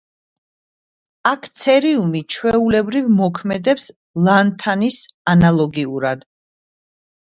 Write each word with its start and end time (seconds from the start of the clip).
აქ 1.31 1.45
ცერიუმი 1.63 2.21
ჩვეულებრივ 2.35 3.11
მოქმედებს 3.19 3.85
ლანთანის 4.29 4.99
ანალოგიურად. 5.35 6.27